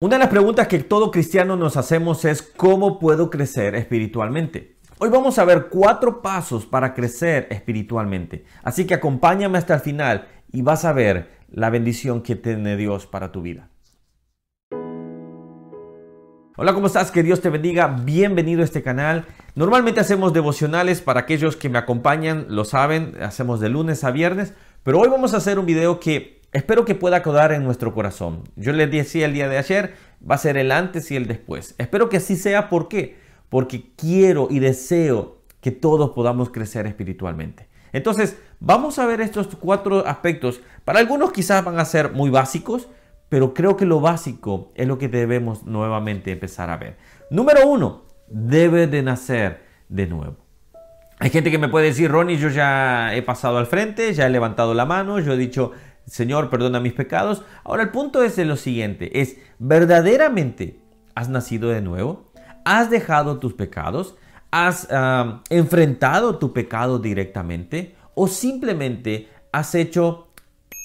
[0.00, 4.76] Una de las preguntas que todo cristiano nos hacemos es ¿cómo puedo crecer espiritualmente?
[5.00, 8.44] Hoy vamos a ver cuatro pasos para crecer espiritualmente.
[8.62, 13.08] Así que acompáñame hasta el final y vas a ver la bendición que tiene Dios
[13.08, 13.70] para tu vida.
[16.56, 17.10] Hola, ¿cómo estás?
[17.10, 17.88] Que Dios te bendiga.
[17.88, 19.26] Bienvenido a este canal.
[19.56, 24.54] Normalmente hacemos devocionales para aquellos que me acompañan, lo saben, hacemos de lunes a viernes,
[24.84, 28.44] pero hoy vamos a hacer un video que Espero que pueda quedar en nuestro corazón.
[28.56, 29.94] Yo les decía el día de ayer,
[30.28, 31.74] va a ser el antes y el después.
[31.76, 32.70] Espero que así sea.
[32.70, 33.18] ¿Por qué?
[33.50, 37.68] Porque quiero y deseo que todos podamos crecer espiritualmente.
[37.92, 40.60] Entonces, vamos a ver estos cuatro aspectos.
[40.84, 42.88] Para algunos quizás van a ser muy básicos,
[43.28, 46.96] pero creo que lo básico es lo que debemos nuevamente empezar a ver.
[47.30, 50.36] Número uno, debe de nacer de nuevo.
[51.20, 54.30] Hay gente que me puede decir, Ronnie, yo ya he pasado al frente, ya he
[54.30, 55.72] levantado la mano, yo he dicho,
[56.08, 57.42] Señor, perdona mis pecados.
[57.64, 60.80] Ahora el punto es de lo siguiente, es verdaderamente
[61.14, 62.30] has nacido de nuevo,
[62.64, 64.16] has dejado tus pecados,
[64.50, 64.88] has
[65.50, 70.28] enfrentado tu pecado directamente o simplemente has hecho,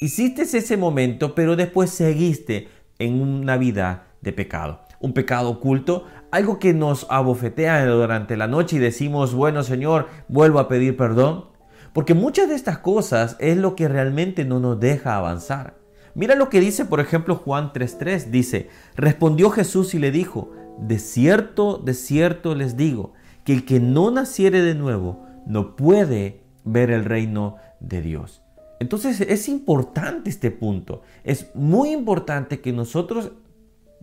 [0.00, 2.68] hiciste ese momento, pero después seguiste
[2.98, 4.80] en una vida de pecado.
[5.00, 10.60] Un pecado oculto, algo que nos abofetea durante la noche y decimos, bueno Señor, vuelvo
[10.60, 11.51] a pedir perdón.
[11.92, 15.76] Porque muchas de estas cosas es lo que realmente no nos deja avanzar.
[16.14, 18.26] Mira lo que dice, por ejemplo, Juan 3.3.
[18.30, 23.12] Dice, respondió Jesús y le dijo, de cierto, de cierto les digo,
[23.44, 28.42] que el que no naciere de nuevo no puede ver el reino de Dios.
[28.78, 31.02] Entonces es importante este punto.
[31.24, 33.32] Es muy importante que nosotros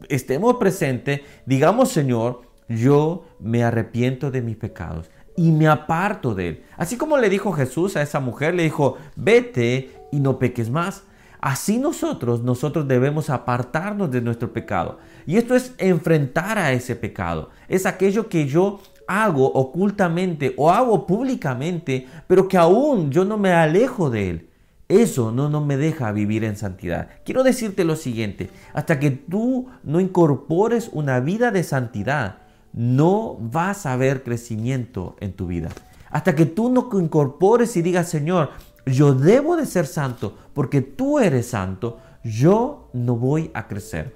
[0.07, 5.09] estemos presentes, digamos, Señor, yo me arrepiento de mis pecados
[5.39, 6.63] y me aparto de él.
[6.75, 11.03] Así como le dijo Jesús a esa mujer, le dijo, vete y no peques más.
[11.39, 14.99] Así nosotros, nosotros debemos apartarnos de nuestro pecado.
[15.25, 17.51] Y esto es enfrentar a ese pecado.
[17.69, 23.53] Es aquello que yo hago ocultamente o hago públicamente, pero que aún yo no me
[23.53, 24.49] alejo de él.
[24.89, 27.07] Eso no, no me deja vivir en santidad.
[27.23, 32.39] Quiero decirte lo siguiente, hasta que tú no incorpores una vida de santidad,
[32.73, 35.69] no vas a ver crecimiento en tu vida.
[36.09, 38.51] Hasta que tú no incorpores y digas, Señor,
[38.85, 44.13] yo debo de ser santo porque tú eres santo, yo no voy a crecer.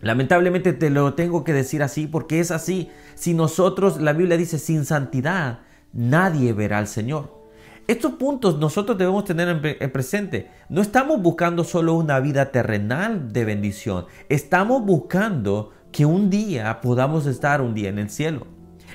[0.00, 2.90] Lamentablemente te lo tengo que decir así porque es así.
[3.14, 5.60] Si nosotros, la Biblia dice, sin santidad,
[5.92, 7.44] nadie verá al Señor.
[7.86, 10.50] Estos puntos nosotros debemos tener en, presente.
[10.70, 17.24] No estamos buscando solo una vida terrenal de bendición, estamos buscando que un día podamos
[17.24, 18.48] estar un día en el cielo.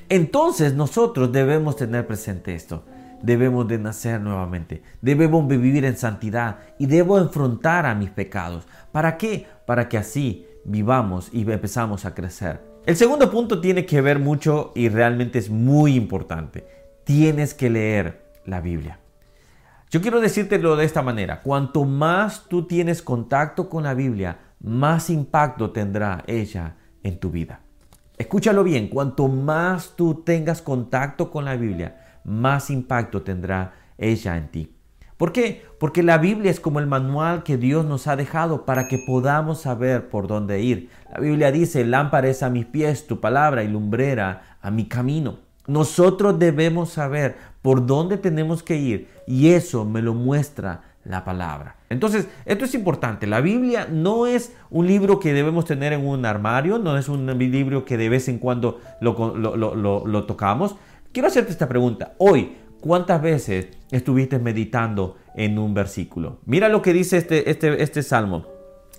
[0.10, 2.84] Entonces nosotros debemos tener presente esto.
[3.22, 4.84] Debemos de nacer nuevamente.
[5.02, 8.68] Debemos vivir en santidad y debo enfrentar a mis pecados.
[8.92, 9.48] ¿Para qué?
[9.66, 12.62] Para que así vivamos y empezamos a crecer.
[12.86, 16.68] El segundo punto tiene que ver mucho y realmente es muy importante.
[17.06, 19.00] Tienes que leer la Biblia.
[19.90, 21.40] Yo quiero decírtelo de esta manera.
[21.40, 26.76] Cuanto más tú tienes contacto con la Biblia, más impacto tendrá ella
[27.10, 27.60] en tu vida.
[28.18, 34.48] Escúchalo bien, cuanto más tú tengas contacto con la Biblia, más impacto tendrá ella en
[34.50, 34.76] ti.
[35.18, 35.66] ¿Por qué?
[35.80, 39.62] Porque la Biblia es como el manual que Dios nos ha dejado para que podamos
[39.62, 40.90] saber por dónde ir.
[41.12, 45.40] La Biblia dice, lámpara es a mis pies tu palabra y lumbrera a mi camino.
[45.68, 51.76] Nosotros debemos saber por dónde tenemos que ir y eso me lo muestra la palabra.
[51.90, 53.26] Entonces, esto es importante.
[53.26, 57.26] La Biblia no es un libro que debemos tener en un armario, no es un
[57.38, 60.76] libro que de vez en cuando lo, tocamos.
[61.12, 62.14] Quiero hacerte esta pregunta.
[62.20, 66.40] Hoy, ¿cuántas veces estuviste meditando en un versículo?
[66.46, 68.46] Mira lo que dice este, este, este salmo.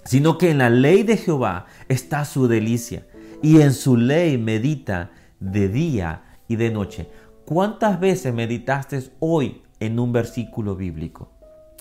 [0.04, 3.06] Sino que en la ley de Jehová está su delicia
[3.42, 7.08] y en su ley medita de día y de noche.
[7.44, 11.39] ¿Cuántas veces meditaste hoy en un versículo bíblico?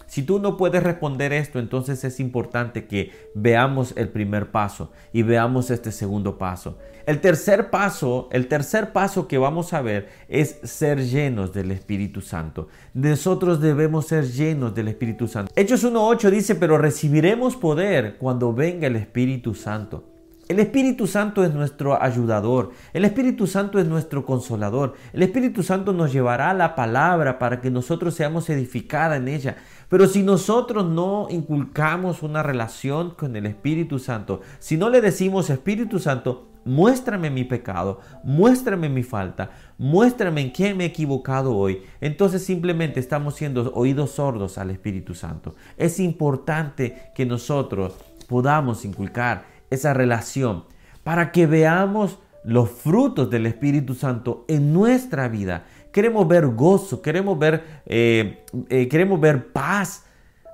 [0.10, 5.22] Si tú no puedes responder esto, entonces es importante que veamos el primer paso y
[5.22, 6.80] veamos este segundo paso.
[7.06, 12.22] El tercer paso, el tercer paso que vamos a ver es ser llenos del Espíritu
[12.22, 12.70] Santo.
[12.96, 15.54] Nosotros debemos ser llenos del Espíritu Santo.
[15.56, 20.19] Hechos 1.8 dice, pero recibiremos poder cuando venga el Espíritu Santo.
[20.50, 25.94] El Espíritu Santo es nuestro ayudador, el Espíritu Santo es nuestro consolador, el Espíritu Santo
[25.94, 29.58] nos llevará la palabra para que nosotros seamos edificados en ella.
[29.90, 35.52] Pero si nosotros no inculcamos una relación con el Espíritu Santo, si no le decimos
[35.52, 41.84] Espíritu Santo, muéstrame mi pecado, muéstrame mi falta, muéstrame en qué me he equivocado hoy,
[42.02, 45.54] entonces simplemente estamos siendo oídos sordos al Espíritu Santo.
[45.78, 47.94] Es importante que nosotros
[48.28, 50.66] podamos inculcar esa relación,
[51.04, 55.66] para que veamos los frutos del Espíritu Santo en nuestra vida.
[55.92, 60.06] Queremos ver gozo, queremos ver, eh, eh, queremos ver paz.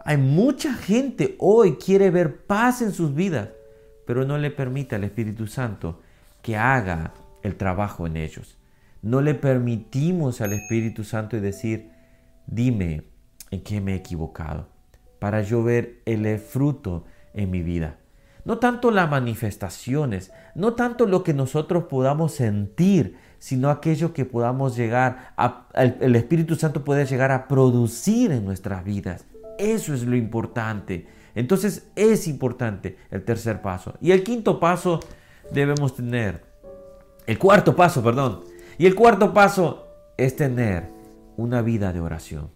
[0.03, 3.49] Hay mucha gente hoy quiere ver paz en sus vidas,
[4.05, 6.01] pero no le permite al Espíritu Santo
[6.41, 7.13] que haga
[7.43, 8.57] el trabajo en ellos.
[9.01, 11.91] No le permitimos al Espíritu Santo decir,
[12.47, 13.03] dime
[13.51, 14.67] en qué me he equivocado,
[15.19, 17.97] para yo ver el fruto en mi vida.
[18.45, 24.75] No tanto las manifestaciones, no tanto lo que nosotros podamos sentir, sino aquello que podamos
[24.75, 29.25] llegar a, el, Espíritu Santo puede llegar a producir en nuestras vidas.
[29.57, 31.07] Eso es lo importante.
[31.33, 33.95] Entonces es importante el tercer paso.
[33.99, 34.99] Y el quinto paso
[35.51, 36.43] debemos tener,
[37.25, 38.41] el cuarto paso, perdón.
[38.77, 39.87] Y el cuarto paso
[40.17, 40.87] es tener
[41.35, 42.54] una vida de oración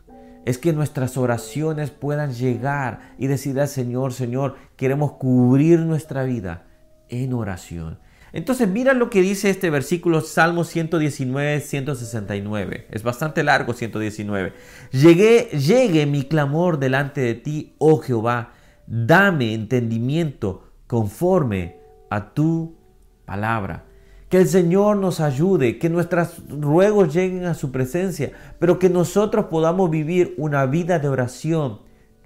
[0.49, 6.65] es que nuestras oraciones puedan llegar y decir al Señor, Señor, queremos cubrir nuestra vida
[7.07, 7.99] en oración.
[8.33, 12.87] Entonces mira lo que dice este versículo Salmo 119, 169.
[12.89, 14.53] Es bastante largo 119.
[14.91, 18.53] Llegué, llegue mi clamor delante de ti, oh Jehová,
[18.87, 21.77] dame entendimiento conforme
[22.09, 22.75] a tu
[23.23, 23.85] palabra.
[24.29, 29.45] Que el Señor nos ayude, que nuestros ruegos lleguen a su presencia, pero que nosotros
[29.45, 31.79] podamos vivir una vida de oración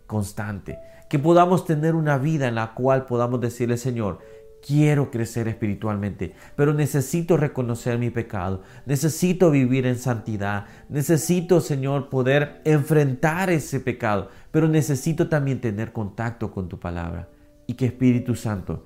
[0.06, 0.80] constante,
[1.10, 4.20] que podamos tener una vida en la cual podamos decirle, Señor,
[4.66, 12.62] quiero crecer espiritualmente, pero necesito reconocer mi pecado, necesito vivir en santidad, necesito, Señor, poder
[12.66, 17.30] enfrentar ese pecado, pero necesito también tener contacto con tu palabra
[17.66, 18.86] y que Espíritu Santo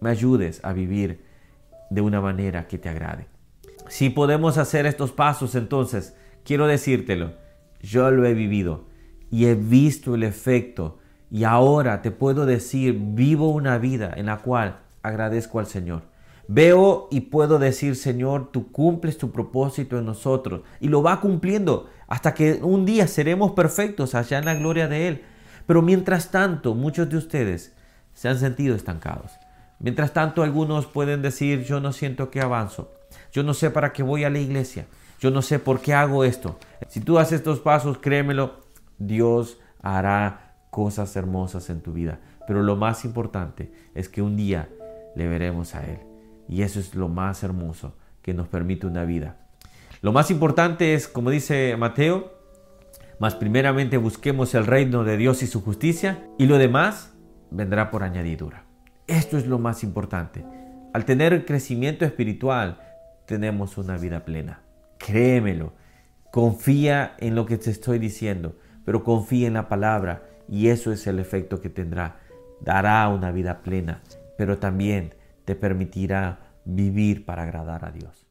[0.00, 1.27] me ayudes a vivir
[1.90, 3.26] de una manera que te agrade.
[3.88, 6.14] Si podemos hacer estos pasos, entonces,
[6.44, 7.32] quiero decírtelo,
[7.80, 8.86] yo lo he vivido
[9.30, 10.98] y he visto el efecto
[11.30, 16.02] y ahora te puedo decir, vivo una vida en la cual agradezco al Señor.
[16.48, 21.90] Veo y puedo decir, Señor, tú cumples tu propósito en nosotros y lo va cumpliendo
[22.06, 25.22] hasta que un día seremos perfectos allá en la gloria de Él.
[25.66, 27.74] Pero mientras tanto, muchos de ustedes
[28.14, 29.37] se han sentido estancados.
[29.80, 32.92] Mientras tanto, algunos pueden decir, yo no siento que avanzo,
[33.32, 34.86] yo no sé para qué voy a la iglesia,
[35.20, 36.58] yo no sé por qué hago esto.
[36.88, 38.64] Si tú haces estos pasos, créemelo,
[38.98, 42.20] Dios hará cosas hermosas en tu vida.
[42.46, 44.68] Pero lo más importante es que un día
[45.14, 45.98] le veremos a Él.
[46.48, 49.36] Y eso es lo más hermoso que nos permite una vida.
[50.00, 52.32] Lo más importante es, como dice Mateo,
[53.18, 57.14] más primeramente busquemos el reino de Dios y su justicia y lo demás
[57.50, 58.67] vendrá por añadidura.
[59.08, 60.44] Esto es lo más importante.
[60.92, 62.78] Al tener crecimiento espiritual,
[63.24, 64.60] tenemos una vida plena.
[64.98, 65.72] Créemelo.
[66.30, 71.06] Confía en lo que te estoy diciendo, pero confía en la palabra y eso es
[71.06, 72.20] el efecto que tendrá.
[72.60, 74.02] Dará una vida plena,
[74.36, 75.14] pero también
[75.46, 78.26] te permitirá vivir para agradar a Dios.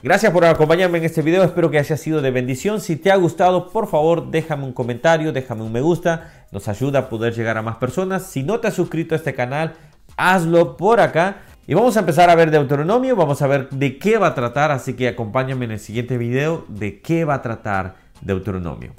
[0.00, 2.80] Gracias por acompañarme en este video, espero que haya sido de bendición.
[2.80, 7.00] Si te ha gustado, por favor déjame un comentario, déjame un me gusta, nos ayuda
[7.00, 8.22] a poder llegar a más personas.
[8.22, 9.74] Si no te has suscrito a este canal,
[10.18, 11.38] hazlo por acá.
[11.66, 14.70] Y vamos a empezar a ver Deuteronomio, vamos a ver de qué va a tratar,
[14.70, 18.92] así que acompáñame en el siguiente video de qué va a tratar Deuteronomio.